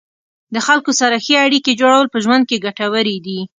د 0.53 0.55
خلکو 0.67 0.91
سره 0.99 1.15
ښې 1.25 1.35
اړیکې 1.45 1.77
جوړول 1.81 2.07
په 2.11 2.17
ژوند 2.25 2.43
کې 2.49 2.63
ګټورې 2.65 3.17
دي. 3.25 3.39